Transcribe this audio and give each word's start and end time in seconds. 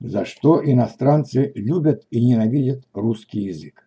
За 0.00 0.24
что 0.24 0.64
иностранцы 0.64 1.52
любят 1.54 2.06
и 2.10 2.24
ненавидят 2.24 2.88
русский 2.94 3.42
язык. 3.42 3.86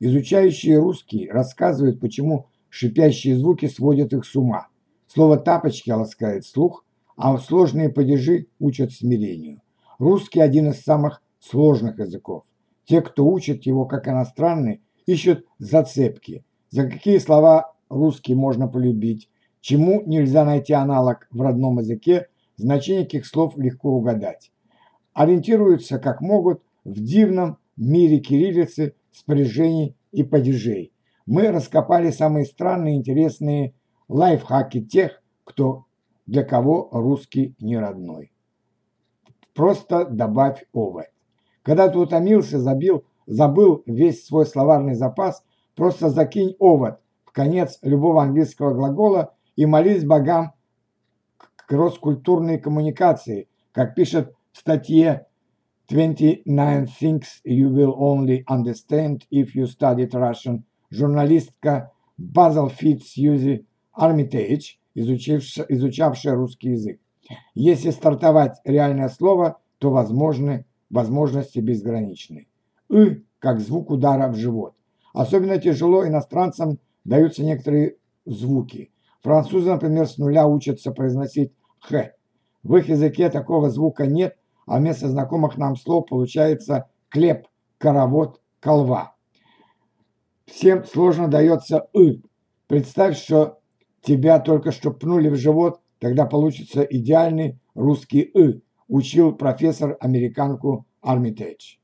Изучающие 0.00 0.78
русский 0.78 1.30
рассказывают, 1.30 2.00
почему 2.00 2.48
шипящие 2.70 3.38
звуки 3.38 3.66
сводят 3.66 4.12
их 4.12 4.24
с 4.24 4.34
ума. 4.34 4.66
Слово 5.06 5.36
«тапочки» 5.36 5.90
ласкает 5.90 6.44
слух, 6.44 6.84
а 7.16 7.38
сложные 7.38 7.88
падежи 7.88 8.48
учат 8.58 8.90
смирению. 8.90 9.62
Русский– 10.00 10.40
один 10.40 10.70
из 10.70 10.80
самых 10.80 11.22
сложных 11.38 12.00
языков. 12.00 12.42
Те, 12.84 13.00
кто 13.00 13.24
учат 13.24 13.62
его 13.62 13.86
как 13.86 14.08
иностранный, 14.08 14.82
ищут 15.06 15.46
зацепки. 15.58 16.44
За 16.70 16.88
какие 16.88 17.18
слова 17.18 17.72
русский 17.88 18.34
можно 18.34 18.66
полюбить, 18.66 19.30
чему 19.60 20.02
нельзя 20.04 20.44
найти 20.44 20.72
аналог 20.72 21.28
в 21.30 21.40
родном 21.40 21.78
языке, 21.78 22.26
значение 22.56 23.04
каких 23.04 23.24
слов 23.24 23.56
легко 23.56 23.90
угадать. 23.90 24.50
Ориентируются 25.14 25.98
как 25.98 26.20
могут 26.20 26.62
в 26.84 27.00
дивном 27.00 27.58
мире 27.76 28.18
кириллицы, 28.18 28.94
спряжений 29.12 29.96
и 30.12 30.24
падежей. 30.24 30.92
Мы 31.24 31.50
раскопали 31.50 32.10
самые 32.10 32.44
странные 32.44 32.96
интересные 32.96 33.74
лайфхаки 34.08 34.82
тех, 34.82 35.22
кто 35.44 35.86
для 36.26 36.42
кого 36.42 36.88
русский 36.92 37.54
не 37.60 37.78
родной. 37.78 38.32
Просто 39.54 40.04
добавь 40.04 40.64
овощ. 40.72 41.06
Когда 41.62 41.88
ты 41.88 41.98
утомился, 41.98 42.58
забил, 42.58 43.04
забыл 43.26 43.82
весь 43.86 44.26
свой 44.26 44.46
словарный 44.46 44.94
запас, 44.94 45.42
просто 45.76 46.10
закинь 46.10 46.56
овод 46.58 47.00
в 47.24 47.32
конец 47.32 47.78
любого 47.82 48.22
английского 48.22 48.74
глагола 48.74 49.34
и 49.56 49.64
молись 49.64 50.04
богам 50.04 50.52
к 51.38 51.66
кросс-культурной 51.66 52.58
коммуникации, 52.58 53.48
как 53.72 53.94
пишет 53.94 54.34
в 54.54 54.60
статье 54.60 55.26
29 55.88 56.88
things 56.88 57.42
you 57.44 57.68
will 57.68 57.94
only 57.98 58.44
understand 58.48 59.26
if 59.30 59.54
you 59.54 59.66
studied 59.66 60.12
Russian 60.12 60.62
журналистка 60.90 61.90
Базал 62.16 62.70
Фитц 62.70 63.16
Юзи 63.16 63.66
Армитейдж, 63.92 64.76
изучавшая 64.94 66.34
русский 66.36 66.70
язык. 66.70 67.00
Если 67.54 67.90
стартовать 67.90 68.60
реальное 68.64 69.08
слово, 69.08 69.58
то 69.78 69.90
возможны 69.90 70.66
возможности 70.88 71.58
безграничны. 71.58 72.46
«ы» 72.88 73.24
как 73.40 73.60
звук 73.60 73.90
удара 73.90 74.28
в 74.28 74.36
живот. 74.36 74.74
Особенно 75.12 75.58
тяжело 75.58 76.06
иностранцам 76.06 76.78
даются 77.04 77.44
некоторые 77.44 77.96
звуки. 78.24 78.92
Французы, 79.22 79.70
например, 79.70 80.06
с 80.06 80.18
нуля 80.18 80.46
учатся 80.46 80.92
произносить 80.92 81.52
«х». 81.80 82.12
В 82.62 82.76
их 82.76 82.88
языке 82.88 83.28
такого 83.28 83.68
звука 83.70 84.06
нет, 84.06 84.36
а 84.66 84.78
вместо 84.78 85.08
знакомых 85.08 85.56
нам 85.56 85.76
слов 85.76 86.06
получается 86.08 86.88
клеп, 87.08 87.46
коровод, 87.78 88.40
колва. 88.60 89.14
Всем 90.46 90.84
сложно 90.84 91.28
дается 91.28 91.88
«ы». 91.94 92.22
Представь, 92.66 93.18
что 93.18 93.58
тебя 94.02 94.38
только 94.38 94.72
что 94.72 94.90
пнули 94.90 95.28
в 95.28 95.36
живот, 95.36 95.80
тогда 95.98 96.26
получится 96.26 96.82
идеальный 96.82 97.58
русский 97.74 98.30
«ы», 98.34 98.62
учил 98.88 99.32
профессор 99.34 99.96
американку 100.00 100.86
Армитедж. 101.00 101.76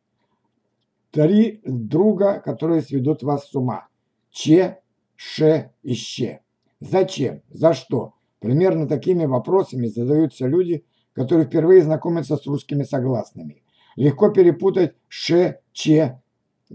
Три 1.11 1.61
друга, 1.65 2.41
которые 2.41 2.83
сведут 2.83 3.23
вас 3.23 3.49
с 3.49 3.55
ума. 3.55 3.89
Че, 4.31 4.81
ше 5.17 5.73
и 5.83 5.95
ще. 5.95 6.43
Зачем? 6.79 7.43
За 7.49 7.75
что? 7.75 8.15
Примерно 8.39 8.87
такими 8.87 9.25
вопросами 9.25 9.87
задаются 9.87 10.47
люди, 10.47 10.85
которые 11.15 11.47
впервые 11.47 11.83
знакомятся 11.83 12.37
с 12.37 12.47
русскими 12.47 12.83
согласными. 12.83 13.63
Легко 13.97 14.31
перепутать 14.31 14.95
ше, 15.09 15.61
че, 15.73 16.21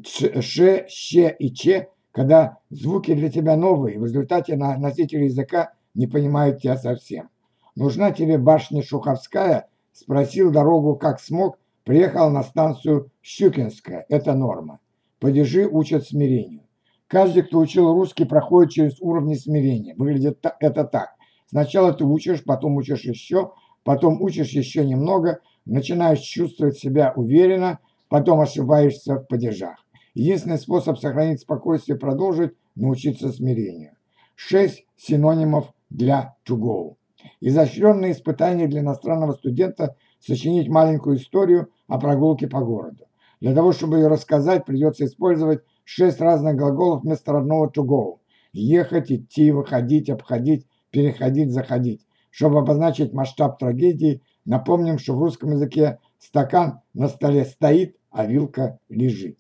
ше, 0.04 0.86
ще 0.88 1.36
и 1.40 1.54
че, 1.54 1.90
когда 2.12 2.58
звуки 2.70 3.14
для 3.14 3.30
тебя 3.30 3.56
новые, 3.56 4.00
в 4.00 4.06
результате 4.06 4.56
носители 4.56 5.26
языка 5.26 5.74
не 5.94 6.08
понимают 6.08 6.62
тебя 6.62 6.78
совсем. 6.78 7.30
Нужна 7.76 8.12
тебе 8.12 8.38
башня 8.38 8.84
Шуховская, 8.84 9.70
спросил 9.92 10.52
дорогу 10.52 10.96
как 10.96 11.20
смог, 11.20 11.58
приехал 11.84 12.30
на 12.30 12.44
станцию 12.44 13.12
Щукинская, 13.22 14.06
это 14.10 14.34
норма. 14.34 14.80
Падежи 15.20 15.68
учат 15.68 16.06
смирению. 16.06 16.62
Каждый, 17.08 17.44
кто 17.44 17.60
учил 17.60 17.94
русский, 17.94 18.26
проходит 18.26 18.72
через 18.72 19.00
уровни 19.00 19.36
смирения. 19.36 19.96
Выглядит 19.96 20.40
это 20.60 20.84
так. 20.84 21.16
Сначала 21.48 21.94
ты 21.94 22.04
учишь, 22.04 22.44
потом 22.44 22.76
учишь 22.78 23.06
еще, 23.06 23.52
потом 23.86 24.22
учишь 24.22 24.50
еще 24.50 24.84
немного, 24.84 25.40
начинаешь 25.66 26.20
чувствовать 26.20 26.78
себя 26.78 27.14
уверенно, 27.16 27.80
потом 28.10 28.42
ошибаешься 28.42 29.16
в 29.16 29.28
падежах. 29.28 29.78
Единственный 30.16 30.58
способ 30.58 30.98
сохранить 30.98 31.40
спокойствие 31.40 31.96
и 31.96 32.00
продолжить– 32.00 32.52
научиться 32.76 33.32
смирению. 33.32 33.92
Шесть 34.36 34.86
синонимов 34.98 35.72
для 35.90 36.36
to 36.46 36.58
go. 36.58 36.96
Изощренные 37.40 38.12
испытания 38.12 38.68
для 38.68 38.82
иностранного 38.82 39.32
студента– 39.34 39.96
сочинить 40.20 40.68
маленькую 40.68 41.18
историю 41.18 41.70
о 41.88 42.00
прогулке 42.00 42.48
по 42.48 42.62
городу. 42.62 43.06
Для 43.40 43.54
того, 43.54 43.72
чтобы 43.72 43.98
ее 43.98 44.08
рассказать, 44.08 44.66
придется 44.66 45.06
использовать 45.06 45.62
шесть 45.84 46.20
разных 46.20 46.56
глаголов 46.56 47.04
вместо 47.04 47.32
родного 47.32 47.70
to 47.70 47.84
go. 47.86 48.16
Ехать, 48.52 49.12
идти, 49.12 49.52
выходить, 49.52 50.10
обходить, 50.10 50.66
переходить, 50.90 51.52
заходить. 51.52 52.02
Чтобы 52.36 52.60
обозначить 52.60 53.14
масштаб 53.14 53.58
трагедии, 53.60 54.22
напомним, 54.44 55.00
что 55.00 55.16
в 55.16 55.20
русском 55.20 55.52
языке 55.52 56.00
стакан 56.20 56.82
на 56.94 57.08
столе 57.08 57.46
стоит, 57.46 57.96
а 58.12 58.26
вилка 58.26 58.78
лежит. 58.90 59.40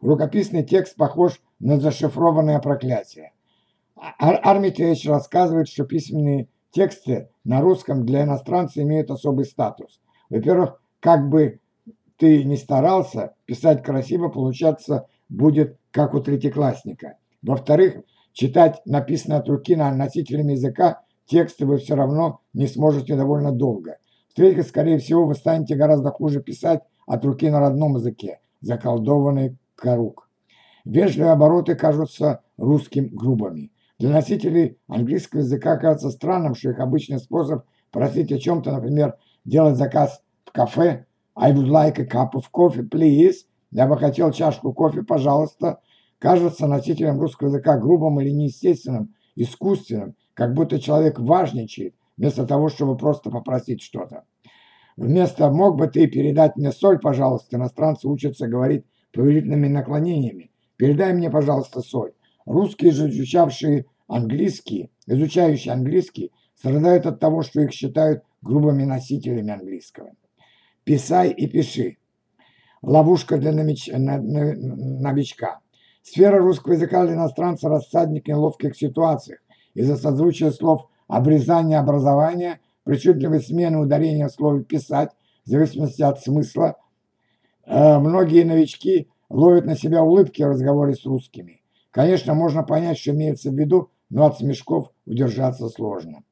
Рукописный 0.00 0.64
текст 0.64 0.96
похож 0.96 1.42
на 1.60 1.78
зашифрованное 1.78 2.58
проклятие. 2.60 3.32
Ар 4.18 4.40
Армитевич 4.44 5.06
рассказывает, 5.06 5.68
что 5.68 5.84
письменные 5.84 6.48
тексты 6.70 7.28
на 7.44 7.60
русском 7.60 8.06
для 8.06 8.22
иностранца 8.22 8.80
имеют 8.80 9.10
особый 9.10 9.44
статус. 9.44 10.00
Во-первых, 10.30 10.80
как 11.00 11.28
бы 11.28 11.60
ты 12.16 12.44
ни 12.44 12.56
старался, 12.56 13.34
писать 13.44 13.82
красиво 13.82 14.30
получаться 14.30 15.06
будет 15.28 15.76
как 15.90 16.14
у 16.14 16.20
третьеклассника. 16.20 17.18
Во-вторых, 17.42 17.96
читать 18.32 18.80
написанное 18.86 19.40
от 19.40 19.48
руки 19.50 19.76
на 19.76 19.94
носителями 19.94 20.52
языка 20.52 21.02
тексты 21.26 21.66
вы 21.66 21.78
все 21.78 21.94
равно 21.94 22.40
не 22.52 22.66
сможете 22.66 23.16
довольно 23.16 23.52
долго. 23.52 23.98
В-третьих, 24.30 24.66
скорее 24.66 24.98
всего, 24.98 25.26
вы 25.26 25.34
станете 25.34 25.74
гораздо 25.74 26.10
хуже 26.10 26.42
писать 26.42 26.82
от 27.06 27.24
руки 27.24 27.50
на 27.50 27.60
родном 27.60 27.96
языке, 27.96 28.40
заколдованный 28.60 29.58
корук. 29.74 30.28
Вежливые 30.84 31.32
обороты 31.32 31.74
кажутся 31.74 32.40
русским 32.56 33.08
грубыми. 33.14 33.72
Для 33.98 34.10
носителей 34.10 34.78
английского 34.88 35.40
языка 35.40 35.76
кажется 35.76 36.10
странным, 36.10 36.54
что 36.54 36.70
их 36.70 36.80
обычный 36.80 37.18
способ 37.18 37.64
просить 37.90 38.32
о 38.32 38.38
чем-то, 38.38 38.72
например, 38.72 39.16
делать 39.44 39.76
заказ 39.76 40.22
в 40.44 40.52
кафе, 40.52 41.06
I 41.34 41.52
would 41.52 41.68
like 41.68 41.98
a 41.98 42.04
cup 42.04 42.34
of 42.34 42.44
coffee, 42.52 42.88
please. 42.88 43.46
Я 43.70 43.86
бы 43.86 43.96
хотел 43.96 44.32
чашку 44.32 44.72
кофе, 44.72 45.02
пожалуйста. 45.02 45.80
Кажется 46.18 46.66
носителям 46.66 47.20
русского 47.20 47.48
языка 47.48 47.78
грубым 47.78 48.20
или 48.20 48.30
неестественным, 48.30 49.14
искусственным, 49.34 50.14
как 50.34 50.54
будто 50.54 50.80
человек 50.80 51.18
важничает, 51.18 51.94
вместо 52.16 52.46
того, 52.46 52.68
чтобы 52.68 52.96
просто 52.96 53.30
попросить 53.30 53.82
что-то. 53.82 54.24
Вместо 54.96 55.50
«мог 55.50 55.76
бы 55.76 55.88
ты 55.88 56.06
передать 56.06 56.56
мне 56.56 56.72
соль, 56.72 56.98
пожалуйста», 56.98 57.56
иностранцы 57.56 58.08
учатся 58.08 58.46
говорить 58.46 58.84
повелительными 59.12 59.68
наклонениями. 59.68 60.50
«Передай 60.76 61.12
мне, 61.14 61.30
пожалуйста, 61.30 61.80
соль». 61.80 62.12
Русские 62.44 62.92
же, 62.92 63.08
изучавшие 63.08 63.86
английский, 64.08 64.90
изучающие 65.06 65.72
английский, 65.72 66.32
страдают 66.54 67.06
от 67.06 67.20
того, 67.20 67.42
что 67.42 67.60
их 67.60 67.72
считают 67.72 68.22
грубыми 68.42 68.84
носителями 68.84 69.52
английского. 69.52 70.10
Писай 70.84 71.30
и 71.30 71.46
пиши. 71.46 71.98
Ловушка 72.82 73.38
для 73.38 73.52
нович... 73.52 73.88
новичка. 73.88 75.60
Сфера 76.02 76.38
русского 76.38 76.72
языка 76.72 77.04
для 77.06 77.14
иностранца– 77.14 77.68
рассадник 77.70 78.26
неловких 78.26 78.76
ситуациях 78.76 79.38
из-за 79.74 79.96
созвучия 79.96 80.50
слов 80.50 80.88
обрезания 81.08 81.78
образования, 81.78 82.60
причудливой 82.84 83.40
смены 83.40 83.78
ударения 83.78 84.28
в 84.28 84.32
слове 84.32 84.64
«писать» 84.64 85.10
в 85.44 85.48
зависимости 85.48 86.02
от 86.02 86.20
смысла. 86.20 86.76
Э, 87.66 87.98
многие 87.98 88.44
новички 88.44 89.08
ловят 89.28 89.64
на 89.64 89.76
себя 89.76 90.02
улыбки 90.02 90.42
в 90.42 90.48
разговоре 90.48 90.94
с 90.94 91.04
русскими. 91.04 91.62
Конечно, 91.90 92.34
можно 92.34 92.62
понять, 92.62 92.98
что 92.98 93.10
имеется 93.12 93.50
в 93.50 93.54
виду, 93.54 93.90
но 94.08 94.26
от 94.26 94.38
смешков 94.38 94.92
удержаться 95.06 95.68
сложно. 95.68 96.22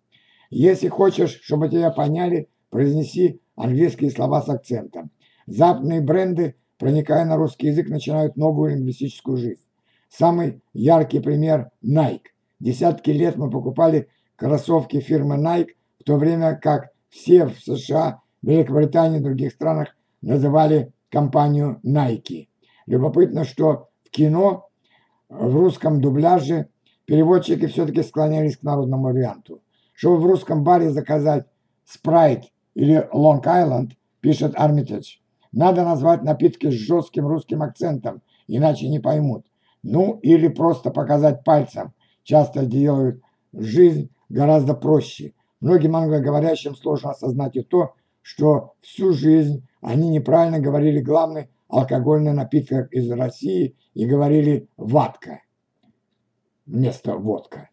Если 0.50 0.88
хочешь, 0.88 1.40
чтобы 1.42 1.68
тебя 1.68 1.90
поняли, 1.90 2.48
произнеси 2.70 3.40
английские 3.56 4.10
слова 4.10 4.42
с 4.42 4.48
акцентом. 4.48 5.10
Западные 5.46 6.00
бренды, 6.00 6.56
проникая 6.78 7.24
на 7.24 7.36
русский 7.36 7.68
язык, 7.68 7.88
начинают 7.88 8.36
новую 8.36 8.70
лингвистическую 8.70 9.36
жизнь. 9.36 9.62
Самый 10.08 10.62
яркий 10.72 11.20
пример– 11.20 11.70
Nike. 11.84 12.30
Десятки 12.60 13.10
лет 13.10 13.36
мы 13.36 13.50
покупали 13.50 14.08
кроссовки 14.36 15.00
фирмы 15.00 15.36
Nike, 15.36 15.70
в 15.98 16.04
то 16.04 16.16
время 16.16 16.54
как 16.54 16.90
все 17.08 17.46
в 17.46 17.58
США, 17.58 18.20
Великобритании 18.42 19.18
и 19.18 19.22
других 19.22 19.52
странах 19.52 19.88
называли 20.22 20.92
компанию 21.10 21.80
Nike. 21.84 22.48
Любопытно, 22.86 23.44
что 23.44 23.88
в 24.04 24.10
кино 24.10 24.68
в 25.28 25.56
русском 25.56 26.00
дубляже 26.00 26.68
переводчики 27.06 27.66
все-таки 27.66 28.02
склонялись 28.02 28.56
к 28.56 28.62
народному 28.62 29.04
варианту. 29.04 29.62
Чтобы 29.94 30.18
в 30.18 30.26
русском 30.26 30.64
баре 30.64 30.90
заказать 30.90 31.46
спрайт 31.84 32.44
или 32.74 33.08
Long 33.12 33.42
Island, 33.42 33.92
пишет 34.20 34.52
Армитедж, 34.54 35.16
надо 35.52 35.84
назвать 35.84 36.22
напитки 36.22 36.70
с 36.70 36.74
жестким 36.74 37.26
русским 37.26 37.62
акцентом, 37.62 38.22
иначе 38.46 38.88
не 38.88 39.00
поймут. 39.00 39.46
Ну, 39.82 40.18
или 40.22 40.48
просто 40.48 40.90
показать 40.90 41.42
пальцем. 41.42 41.92
Часто 42.30 42.64
делают 42.64 43.20
жизнь 43.52 44.08
гораздо 44.28 44.74
проще. 44.74 45.32
Многим 45.60 45.96
англоговорящим 45.96 46.76
сложно 46.76 47.10
осознать 47.10 47.56
и 47.56 47.62
то, 47.62 47.94
что 48.22 48.74
всю 48.78 49.12
жизнь 49.12 49.66
они 49.80 50.10
неправильно 50.10 50.60
говорили 50.60 51.00
главный 51.00 51.50
алкогольный 51.66 52.32
напиток 52.32 52.92
из 52.92 53.10
России 53.10 53.74
и 53.94 54.06
говорили 54.06 54.68
«ватка» 54.76 55.40
вместо 56.66 57.16
«водка». 57.16 57.68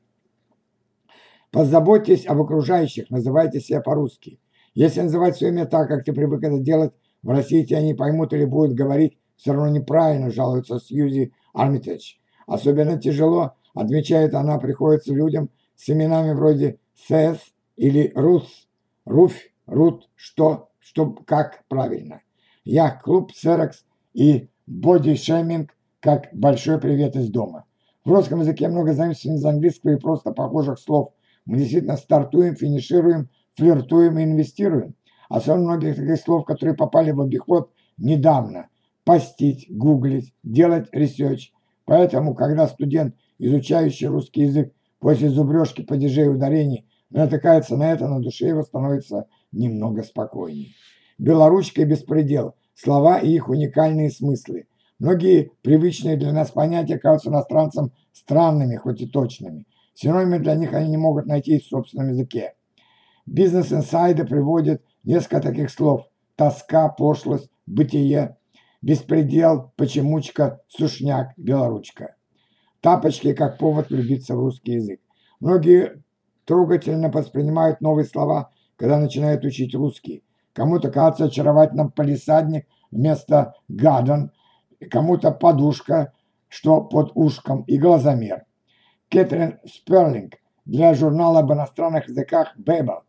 Позаботьтесь 1.51 2.25
об 2.25 2.41
окружающих, 2.41 3.11
называйте 3.11 3.59
себя 3.59 3.81
по-русски. 3.81 4.39
Если 4.73 5.01
называть 5.01 5.37
свое 5.37 5.53
имя 5.53 5.67
так, 5.67 5.87
как 5.87 6.03
ты 6.03 6.13
привык 6.13 6.43
это 6.43 6.57
делать, 6.57 6.93
в 7.21 7.29
России 7.29 7.63
тебя 7.63 7.83
не 7.83 7.93
поймут 7.93 8.33
или 8.33 8.45
будут 8.45 8.73
говорить 8.73 9.19
все 9.35 9.53
равно 9.53 9.69
неправильно, 9.69 10.31
жалуется 10.31 10.79
Сьюзи 10.79 11.31
Армитедж. 11.53 12.15
Особенно 12.47 12.97
тяжело, 12.97 13.56
отмечает 13.79 14.33
она, 14.33 14.57
приходится 14.57 15.13
людям 15.13 15.49
с 15.75 15.89
именами 15.89 16.33
вроде 16.33 16.79
Сэс 17.07 17.37
или 17.75 18.11
Рус, 18.15 18.67
Руфь, 19.05 19.51
Рут, 19.65 20.09
что, 20.15 20.69
что, 20.79 21.11
как 21.25 21.63
правильно. 21.67 22.21
Я 22.63 22.91
клуб 22.91 23.31
Серекс 23.33 23.85
и 24.13 24.49
бодишейминг, 24.65 25.71
как 25.99 26.29
большой 26.33 26.79
привет 26.79 27.15
из 27.15 27.29
дома. 27.29 27.65
В 28.03 28.11
русском 28.11 28.39
языке 28.39 28.67
много 28.67 28.93
заимствований 28.93 29.39
из 29.39 29.45
английского 29.45 29.91
и 29.91 29.99
просто 29.99 30.31
похожих 30.31 30.79
слов. 30.79 31.09
Мы 31.45 31.57
действительно 31.57 31.97
стартуем, 31.97 32.55
финишируем, 32.55 33.29
флиртуем 33.55 34.17
и 34.17 34.23
инвестируем. 34.23 34.95
Особенно 35.29 35.63
многих 35.63 35.95
таких 35.95 36.17
слов, 36.17 36.45
которые 36.45 36.75
попали 36.75 37.11
в 37.11 37.21
обиход 37.21 37.71
недавно. 37.97 38.69
Постить, 39.03 39.67
гуглить, 39.69 40.33
делать 40.43 40.87
ресерч. 40.91 41.51
Поэтому, 41.85 42.35
когда 42.35 42.67
студент, 42.67 43.15
изучающий 43.39 44.07
русский 44.07 44.41
язык, 44.41 44.73
после 44.99 45.29
зубрежки 45.29 45.81
падежей 45.83 46.25
и 46.25 46.29
ударений, 46.29 46.87
натыкается 47.09 47.77
на 47.77 47.91
это, 47.91 48.07
на 48.07 48.19
душе 48.19 48.47
его 48.47 48.63
становится 48.63 49.27
немного 49.51 50.03
спокойнее. 50.03 50.73
Белоручка 51.17 51.81
и 51.81 51.85
беспредел– 51.85 52.55
слова 52.77 53.19
и 53.19 53.29
их 53.29 53.49
уникальные 53.49 54.11
смыслы. 54.11 54.67
Многие 54.99 55.51
привычные 55.61 56.17
для 56.17 56.31
нас 56.31 56.51
понятия 56.51 56.97
кажутся 56.97 57.29
иностранцам 57.29 57.91
странными, 58.13 58.75
хоть 58.75 59.01
и 59.01 59.07
точными. 59.07 59.65
Синонимы 59.93 60.39
для 60.39 60.55
них 60.55 60.73
они 60.73 60.89
не 60.91 60.97
могут 60.97 61.25
найти 61.25 61.59
в 61.59 61.65
собственном 61.65 62.09
языке. 62.09 62.53
Бизнес-инсайды 63.25 64.25
приводит 64.25 64.83
несколько 65.03 65.41
таких 65.41 65.71
слов. 65.71 66.07
Тоска, 66.35 66.89
пошлость, 66.89 67.49
бытие, 67.65 68.37
беспредел, 68.81 69.73
почемучка, 69.75 70.61
сушняк, 70.67 71.33
белоручка. 71.35 72.16
Тапочки 72.87 73.33
как 73.33 73.57
повод 73.57 73.89
влюбиться 73.89 74.33
в 74.33 74.39
русский 74.39 74.75
язык. 74.75 75.01
Многие 75.41 76.03
трогательно 76.45 77.09
воспринимают 77.09 77.81
новые 77.81 78.05
слова, 78.05 78.51
когда 78.77 78.97
начинают 78.97 79.43
учить 79.43 79.75
русский. 79.75 80.23
Кому-то 80.53 80.89
кажется 80.89 81.25
очаровательным 81.25 81.91
полисадник 81.91 82.65
вместо 82.89 83.55
гадан, 83.67 84.31
кому-то 84.89 85.31
подушка, 85.31 86.13
что 86.47 86.79
под 86.79 87.11
ушком, 87.13 87.63
и 87.63 87.77
глазомер. 87.77 88.45
Кэтрин 89.09 89.59
Сперлинг 89.65 90.35
для 90.63 90.93
журнала 90.93 91.39
об 91.39 91.51
иностранных 91.51 92.07
языках 92.07 92.55
Babel 92.57 93.01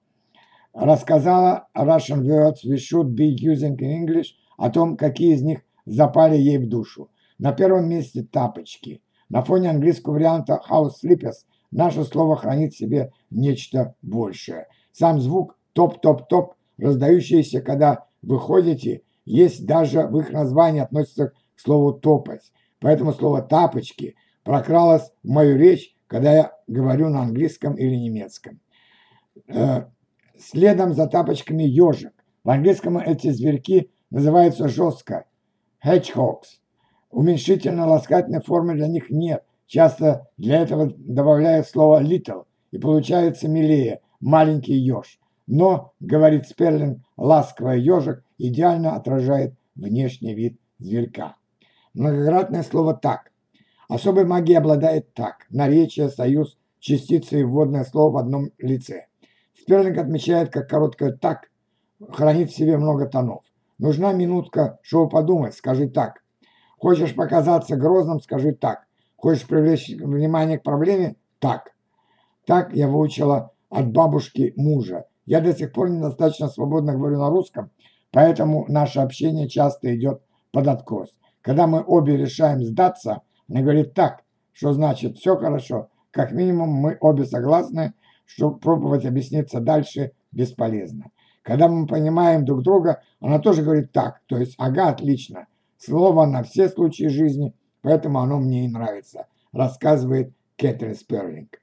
рассказала 0.74 1.68
Russian 1.76 2.24
words 2.24 2.64
we 2.68 2.78
should 2.78 3.14
be 3.14 3.28
using 3.28 3.76
in 3.76 4.04
English, 4.04 4.30
о 4.56 4.70
том, 4.70 4.96
какие 4.96 5.34
из 5.34 5.42
них 5.42 5.60
запали 5.86 6.36
ей 6.36 6.58
в 6.58 6.68
душу. 6.68 7.12
На 7.38 7.52
первом 7.52 7.88
месте 7.88 8.24
тапочки. 8.24 9.02
На 9.28 9.42
фоне 9.42 9.70
английского 9.70 10.14
варианта 10.14 10.60
house 10.70 10.92
slippers 11.02 11.44
наше 11.70 12.04
слово 12.04 12.36
хранит 12.36 12.72
в 12.72 12.78
себе 12.78 13.12
нечто 13.30 13.94
большее. 14.02 14.66
Сам 14.92 15.20
звук 15.20 15.56
топ-топ-топ, 15.74 16.54
раздающийся, 16.78 17.60
когда 17.60 18.06
вы 18.22 18.38
ходите, 18.38 19.02
есть 19.24 19.66
даже 19.66 20.06
в 20.06 20.18
их 20.18 20.30
названии 20.30 20.80
относится 20.80 21.32
к 21.54 21.60
слову 21.60 21.92
топать. 21.92 22.52
Поэтому 22.80 23.12
слово 23.12 23.42
тапочки 23.42 24.16
прокралось 24.44 25.10
в 25.22 25.28
мою 25.28 25.56
речь, 25.58 25.94
когда 26.06 26.32
я 26.32 26.52
говорю 26.66 27.10
на 27.10 27.22
английском 27.22 27.74
или 27.74 27.94
немецком. 27.94 28.60
Э, 29.48 29.86
следом 30.38 30.94
за 30.94 31.06
тапочками 31.06 31.64
ежик. 31.64 32.12
В 32.44 32.50
английском 32.50 32.96
эти 32.98 33.30
зверьки 33.30 33.90
называются 34.10 34.68
жестко 34.68 35.26
hedgehogs. 35.84 36.60
Уменьшительно-ласкательной 37.10 38.40
формы 38.40 38.74
для 38.74 38.88
них 38.88 39.10
нет. 39.10 39.44
Часто 39.66 40.28
для 40.36 40.62
этого 40.62 40.92
добавляют 40.96 41.66
слово 41.66 42.02
little, 42.02 42.44
и 42.70 42.78
получается 42.78 43.48
милее, 43.48 44.00
маленький 44.20 44.74
еж. 44.74 45.18
Но, 45.46 45.92
говорит 46.00 46.46
Сперлинг, 46.46 47.00
ласковый 47.16 47.80
ежик 47.80 48.22
идеально 48.38 48.94
отражает 48.94 49.54
внешний 49.74 50.34
вид 50.34 50.58
зверька. 50.78 51.36
Многократное 51.94 52.62
слово 52.62 52.94
«так». 52.94 53.32
Особой 53.88 54.24
магией 54.24 54.58
обладает 54.58 55.14
«так». 55.14 55.46
Наречие, 55.50 56.10
союз, 56.10 56.58
частицы 56.78 57.40
и 57.40 57.44
вводное 57.44 57.84
слово 57.84 58.12
в 58.12 58.16
одном 58.18 58.50
лице. 58.58 59.06
Сперлинг 59.60 59.98
отмечает, 59.98 60.50
как 60.50 60.68
короткое 60.68 61.12
«так» 61.12 61.50
хранит 62.10 62.50
в 62.50 62.56
себе 62.56 62.76
много 62.76 63.06
тонов. 63.06 63.42
Нужна 63.78 64.12
минутка, 64.12 64.78
чтобы 64.82 65.08
подумать, 65.08 65.54
скажи 65.54 65.88
«так». 65.88 66.22
Хочешь 66.78 67.14
показаться 67.14 67.76
грозным, 67.76 68.20
скажи 68.20 68.52
«так». 68.52 68.86
Хочешь 69.16 69.46
привлечь 69.46 69.88
внимание 69.88 70.58
к 70.58 70.62
проблеме– 70.62 71.16
«так». 71.40 71.72
Так 72.46 72.72
я 72.72 72.88
выучила 72.88 73.52
от 73.68 73.90
бабушки 73.92 74.52
мужа. 74.56 75.04
Я 75.26 75.40
до 75.40 75.52
сих 75.52 75.72
пор 75.72 75.90
недостаточно 75.90 76.48
свободно 76.48 76.94
говорю 76.94 77.18
на 77.18 77.28
русском, 77.28 77.70
поэтому 78.12 78.64
наше 78.68 79.00
общение 79.00 79.48
часто 79.48 79.94
идет 79.94 80.22
под 80.52 80.68
откос. 80.68 81.10
Когда 81.42 81.66
мы 81.66 81.82
обе 81.86 82.16
решаем 82.16 82.62
сдаться, 82.62 83.22
она 83.48 83.60
говорит 83.60 83.92
так, 83.92 84.22
что 84.52 84.72
значит 84.72 85.16
все 85.16 85.36
хорошо, 85.36 85.88
как 86.10 86.32
минимум 86.32 86.70
мы 86.70 86.96
обе 87.00 87.26
согласны, 87.26 87.92
что 88.24 88.50
пробовать 88.50 89.04
объясниться 89.04 89.60
дальше 89.60 90.12
бесполезно. 90.32 91.10
Когда 91.42 91.68
мы 91.68 91.86
понимаем 91.86 92.44
друг 92.44 92.62
друга, 92.62 93.02
она 93.20 93.38
тоже 93.38 93.62
говорит 93.62 93.92
так, 93.92 94.20
то 94.26 94.38
есть 94.38 94.54
ага, 94.58 94.88
отлично. 94.88 95.46
Слово 95.78 96.26
на 96.26 96.42
все 96.42 96.68
случаи 96.68 97.06
жизни, 97.06 97.54
поэтому 97.82 98.18
оно 98.18 98.40
мне 98.40 98.64
и 98.64 98.68
нравится, 98.68 99.26
рассказывает 99.52 100.32
Кэтрин 100.56 100.96
Сперлинг. 100.96 101.60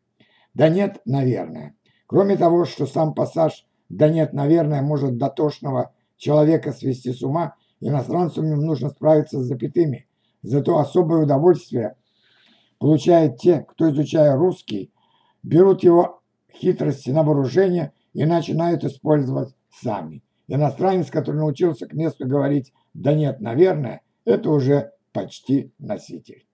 Да 0.54 0.70
нет, 0.70 1.02
наверное. 1.06 1.76
Кроме 2.08 2.38
того, 2.38 2.64
что 2.66 2.88
сам 2.88 3.14
пассаж 3.14 3.68
«да 3.90 4.08
нет, 4.10 4.32
наверное» 4.32 4.82
может 4.82 5.18
дотошного 5.18 5.94
человека 6.18 6.72
свести 6.72 7.12
с 7.12 7.22
ума, 7.22 7.56
иностранцам 7.82 8.46
им 8.46 8.62
нужно 8.62 8.90
справиться 8.90 9.42
с 9.42 9.46
запятыми. 9.46 10.08
Зато 10.42 10.78
особое 10.78 11.24
удовольствие 11.24 11.96
получают 12.80 13.38
те, 13.38 13.60
кто, 13.60 13.90
изучая 13.90 14.38
русский, 14.38 14.94
берут 15.44 15.84
его 15.84 16.22
хитрости 16.54 17.10
на 17.10 17.24
вооружение 17.24 17.92
и 18.14 18.24
начинают 18.26 18.86
использовать 18.86 19.54
сами. 19.70 20.24
Иностранец, 20.48 21.10
который 21.10 21.38
научился 21.38 21.86
к 21.86 21.94
месту 21.94 22.28
говорить 22.28 22.72
«да 22.94 23.14
нет, 23.14 23.42
наверное», 23.42 24.02
это 24.26 24.50
уже 24.50 24.92
почти 25.14 25.74
носитель. 25.80 26.46